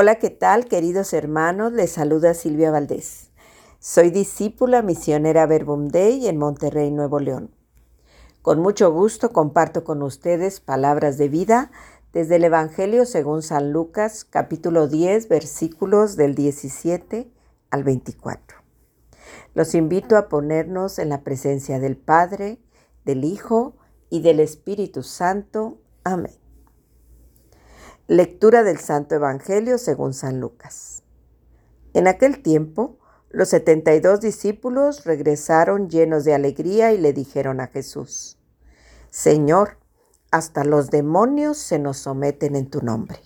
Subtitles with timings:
[0.00, 1.72] Hola, ¿qué tal, queridos hermanos?
[1.72, 3.32] Les saluda Silvia Valdés.
[3.80, 7.50] Soy discípula misionera Verbum Dei en Monterrey, Nuevo León.
[8.40, 11.72] Con mucho gusto comparto con ustedes palabras de vida
[12.12, 17.32] desde el Evangelio según San Lucas, capítulo 10, versículos del 17
[17.70, 18.56] al 24.
[19.54, 22.60] Los invito a ponernos en la presencia del Padre,
[23.04, 23.74] del Hijo
[24.10, 25.80] y del Espíritu Santo.
[26.04, 26.47] Amén.
[28.10, 31.02] Lectura del Santo Evangelio según San Lucas.
[31.92, 32.96] En aquel tiempo,
[33.28, 38.38] los setenta y dos discípulos regresaron llenos de alegría y le dijeron a Jesús,
[39.10, 39.76] Señor,
[40.30, 43.18] hasta los demonios se nos someten en tu nombre.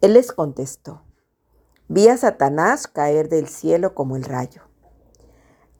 [0.00, 1.02] Él les contestó,
[1.86, 4.62] vi a Satanás caer del cielo como el rayo.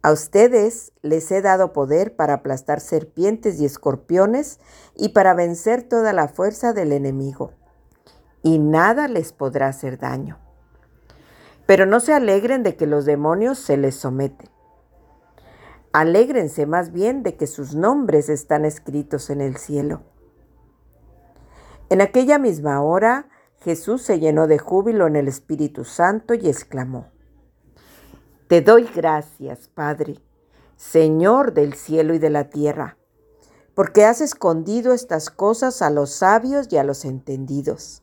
[0.02, 4.60] A ustedes les he dado poder para aplastar serpientes y escorpiones
[4.94, 7.54] y para vencer toda la fuerza del enemigo
[8.42, 10.38] y nada les podrá hacer daño.
[11.66, 14.48] Pero no se alegren de que los demonios se les someten.
[15.92, 20.02] Alégrense más bien de que sus nombres están escritos en el cielo.
[21.88, 23.28] En aquella misma hora
[23.60, 27.08] Jesús se llenó de júbilo en el Espíritu Santo y exclamó,
[28.46, 30.18] Te doy gracias, Padre,
[30.76, 32.96] Señor del cielo y de la tierra,
[33.74, 38.02] porque has escondido estas cosas a los sabios y a los entendidos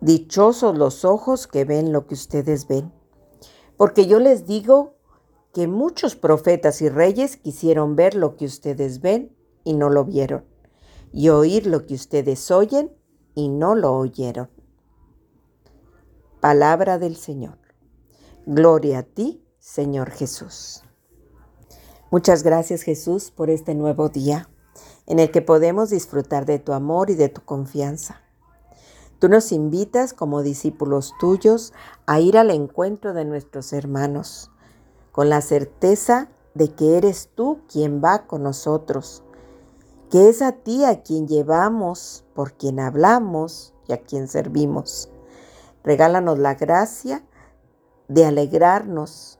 [0.00, 2.92] Dichosos los ojos que ven lo que ustedes ven.
[3.76, 4.94] Porque yo les digo
[5.52, 10.44] que muchos profetas y reyes quisieron ver lo que ustedes ven y no lo vieron,
[11.12, 12.96] y oír lo que ustedes oyen
[13.34, 14.50] y no lo oyeron.
[16.40, 17.58] Palabra del Señor.
[18.46, 20.82] Gloria a ti, Señor Jesús.
[22.10, 24.48] Muchas gracias Jesús por este nuevo día
[25.06, 28.22] en el que podemos disfrutar de tu amor y de tu confianza.
[29.18, 31.72] Tú nos invitas como discípulos tuyos
[32.06, 34.50] a ir al encuentro de nuestros hermanos,
[35.10, 39.24] con la certeza de que eres tú quien va con nosotros,
[40.10, 45.10] que es a ti a quien llevamos, por quien hablamos y a quien servimos.
[45.82, 47.24] Regálanos la gracia
[48.06, 49.38] de alegrarnos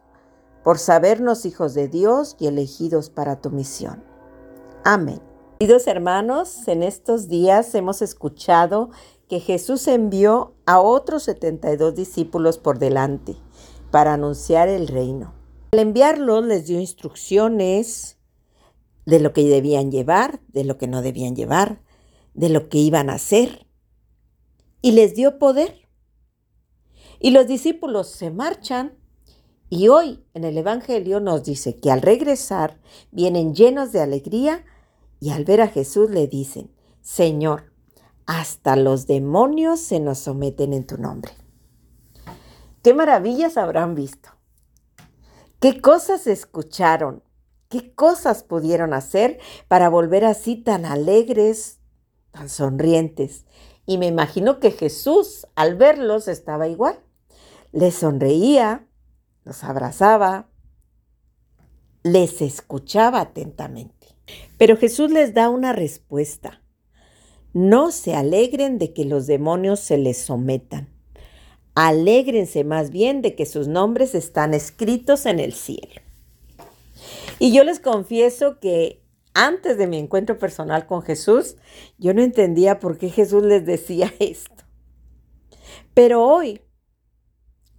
[0.64, 4.02] por sabernos hijos de Dios y elegidos para tu misión.
[4.84, 5.20] Amén.
[5.58, 8.90] Queridos hermanos, en estos días hemos escuchado
[9.28, 13.36] que Jesús envió a otros 72 discípulos por delante
[13.90, 15.34] para anunciar el reino.
[15.72, 18.18] Al enviarlos les dio instrucciones
[19.04, 21.82] de lo que debían llevar, de lo que no debían llevar,
[22.34, 23.66] de lo que iban a hacer.
[24.80, 25.88] Y les dio poder.
[27.20, 28.96] Y los discípulos se marchan
[29.70, 34.64] y hoy en el Evangelio nos dice que al regresar vienen llenos de alegría
[35.20, 36.70] y al ver a Jesús le dicen,
[37.02, 37.67] Señor,
[38.28, 41.32] hasta los demonios se nos someten en tu nombre.
[42.82, 44.28] ¿Qué maravillas habrán visto?
[45.60, 47.22] ¿Qué cosas escucharon?
[47.70, 51.80] ¿Qué cosas pudieron hacer para volver así tan alegres,
[52.30, 53.46] tan sonrientes?
[53.86, 57.00] Y me imagino que Jesús al verlos estaba igual.
[57.72, 58.86] Les sonreía,
[59.44, 60.50] los abrazaba,
[62.02, 64.08] les escuchaba atentamente.
[64.58, 66.60] Pero Jesús les da una respuesta.
[67.54, 70.88] No se alegren de que los demonios se les sometan.
[71.74, 76.02] Alégrense más bien de que sus nombres están escritos en el cielo.
[77.38, 81.56] Y yo les confieso que antes de mi encuentro personal con Jesús,
[81.96, 84.64] yo no entendía por qué Jesús les decía esto.
[85.94, 86.60] Pero hoy,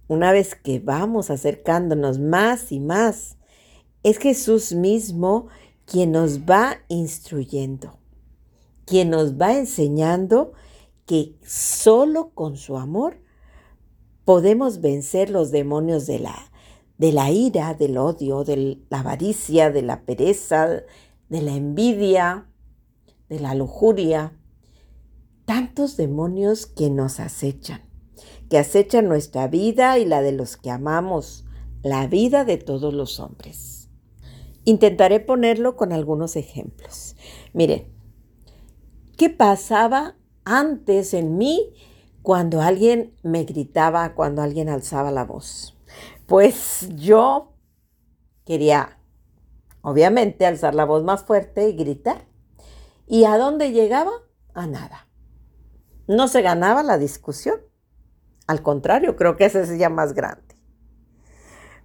[0.08, 3.36] una vez que vamos acercándonos más y más,
[4.02, 5.48] es Jesús mismo
[5.84, 7.99] quien nos va instruyendo
[8.90, 10.52] quien nos va enseñando
[11.06, 13.22] que solo con su amor
[14.24, 16.34] podemos vencer los demonios de la,
[16.98, 20.82] de la ira, del odio, de la avaricia, de la pereza,
[21.28, 22.48] de la envidia,
[23.28, 24.36] de la lujuria.
[25.44, 27.82] Tantos demonios que nos acechan,
[28.48, 31.44] que acechan nuestra vida y la de los que amamos,
[31.84, 33.88] la vida de todos los hombres.
[34.64, 37.14] Intentaré ponerlo con algunos ejemplos.
[37.52, 37.99] Miren,
[39.20, 41.74] qué pasaba antes en mí
[42.22, 45.78] cuando alguien me gritaba, cuando alguien alzaba la voz.
[46.24, 47.52] Pues yo
[48.46, 48.98] quería,
[49.82, 52.28] obviamente, alzar la voz más fuerte y gritar.
[53.06, 54.10] ¿Y a dónde llegaba?
[54.54, 55.06] A nada.
[56.06, 57.60] No se ganaba la discusión.
[58.46, 60.56] Al contrario, creo que ese es ya más grande.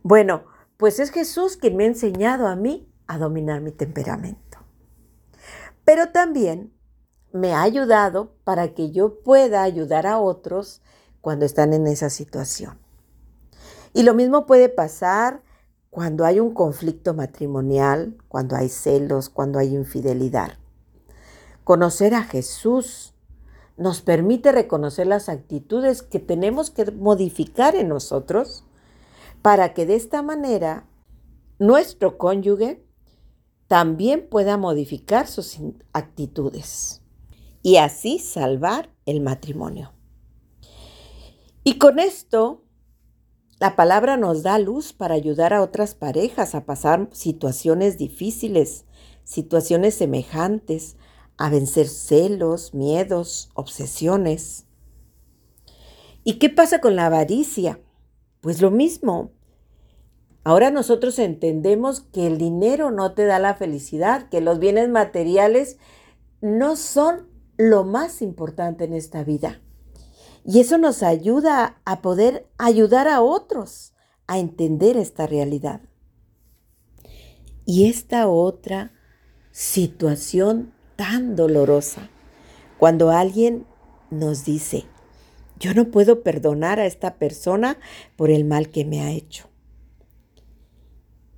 [0.04, 0.46] Bueno,
[0.78, 4.60] pues es Jesús quien me ha enseñado a mí a dominar mi temperamento.
[5.84, 6.75] Pero también
[7.36, 10.82] me ha ayudado para que yo pueda ayudar a otros
[11.20, 12.80] cuando están en esa situación.
[13.94, 15.44] Y lo mismo puede pasar
[15.90, 20.54] cuando hay un conflicto matrimonial, cuando hay celos, cuando hay infidelidad.
[21.66, 23.14] Conocer a Jesús
[23.76, 28.64] nos permite reconocer las actitudes que tenemos que modificar en nosotros
[29.42, 30.86] para que de esta manera
[31.60, 32.82] nuestro cónyuge
[33.68, 35.58] también pueda modificar sus
[35.92, 37.02] actitudes
[37.66, 39.92] y así salvar el matrimonio.
[41.64, 42.62] Y con esto,
[43.60, 48.86] la palabra nos da luz para ayudar a otras parejas a pasar situaciones difíciles,
[49.24, 50.96] situaciones semejantes,
[51.38, 54.68] a vencer celos, miedos, obsesiones.
[56.24, 57.80] ¿Y qué pasa con la avaricia?
[58.42, 59.32] Pues lo mismo.
[60.44, 65.80] Ahora nosotros entendemos que el dinero no te da la felicidad, que los bienes materiales
[66.42, 69.62] no son lo más importante en esta vida.
[70.44, 73.94] Y eso nos ayuda a poder ayudar a otros
[74.28, 75.82] a entender esta realidad.
[77.66, 78.92] Y esta otra
[79.52, 82.10] situación tan dolorosa,
[82.78, 83.66] cuando alguien
[84.12, 84.86] nos dice,
[85.60, 87.78] yo no puedo perdonar a esta persona
[88.18, 89.50] por el mal que me ha hecho.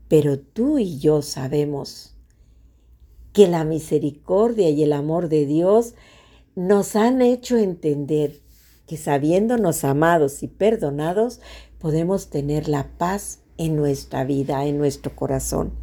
[0.10, 2.17] Pero tú y yo sabemos
[3.38, 5.94] que la misericordia y el amor de Dios
[6.56, 8.42] nos han hecho entender
[8.88, 11.39] que sabiéndonos amados y perdonados,
[11.78, 15.74] podemos tener la paz en nuestra vida, en nuestro corazón.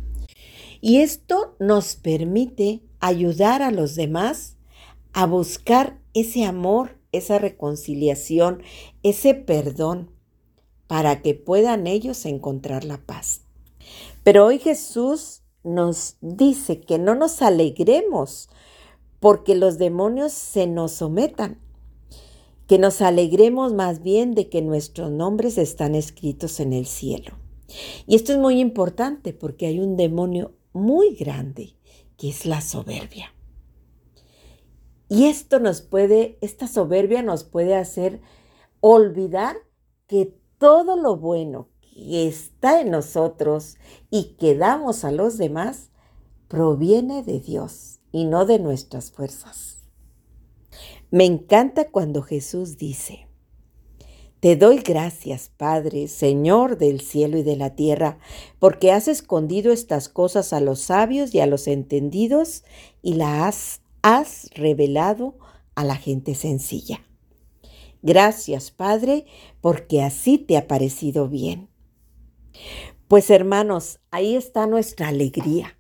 [0.81, 4.57] Y esto nos permite ayudar a los demás
[5.13, 8.65] a buscar ese amor, esa reconciliación,
[9.05, 10.11] ese perdón,
[10.89, 13.43] para que puedan ellos encontrar la paz.
[14.25, 18.49] Pero hoy Jesús nos dice que no nos alegremos
[19.19, 21.59] porque los demonios se nos sometan,
[22.67, 27.33] que nos alegremos más bien de que nuestros nombres están escritos en el cielo.
[28.07, 31.75] Y esto es muy importante porque hay un demonio muy grande
[32.17, 33.35] que es la soberbia.
[35.09, 38.21] Y esto nos puede, esta soberbia nos puede hacer
[38.81, 39.57] olvidar
[40.07, 43.77] que todo lo bueno está en nosotros
[44.11, 45.91] y que damos a los demás
[46.49, 49.83] proviene de Dios y no de nuestras fuerzas.
[51.11, 53.29] Me encanta cuando Jesús dice,
[54.41, 58.19] Te doy gracias, Padre, Señor del cielo y de la tierra,
[58.59, 62.65] porque has escondido estas cosas a los sabios y a los entendidos
[63.03, 65.39] y las has revelado
[65.75, 67.01] a la gente sencilla.
[68.03, 69.25] Gracias, Padre,
[69.61, 71.74] porque así te ha parecido bien.
[73.09, 75.79] Pues hermanos, ahí está nuestra alegría,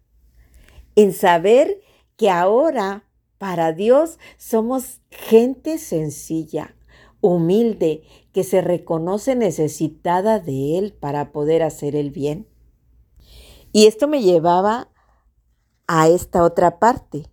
[0.94, 1.80] en saber
[2.16, 6.76] que ahora para Dios somos gente sencilla,
[7.20, 12.48] humilde, que se reconoce necesitada de Él para poder hacer el bien.
[13.72, 14.90] Y esto me llevaba
[15.86, 17.30] a esta otra parte.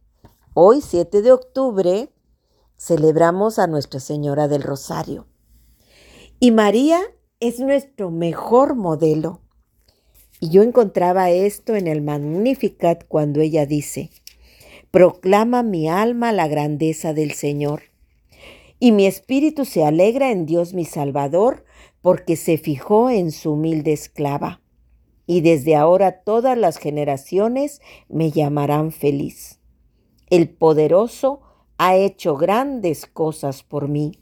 [0.54, 2.12] Hoy, 7 de octubre,
[2.78, 5.28] celebramos a Nuestra Señora del Rosario.
[6.40, 7.00] Y María
[7.42, 9.42] es nuestro mejor modelo.
[10.40, 14.12] Y yo encontraba esto en el Magnificat cuando ella dice,
[14.92, 17.82] proclama mi alma la grandeza del Señor,
[18.80, 21.66] y mi espíritu se alegra en Dios mi Salvador,
[22.02, 24.62] porque se fijó en su humilde esclava.
[25.26, 29.60] Y desde ahora todas las generaciones me llamarán feliz.
[30.30, 31.42] El poderoso
[31.80, 34.20] ha hecho grandes cosas por mí.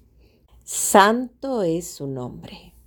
[0.63, 2.78] Santo es su nombre.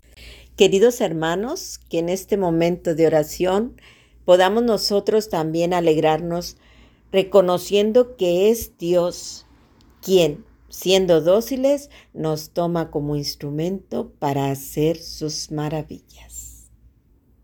[0.63, 3.81] Queridos hermanos, que en este momento de oración
[4.25, 6.57] podamos nosotros también alegrarnos
[7.11, 9.45] reconociendo que es Dios
[10.01, 16.52] quien, siendo dóciles, nos toma como instrumento para hacer sus maravillas.